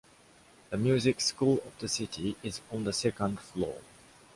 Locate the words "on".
2.71-2.85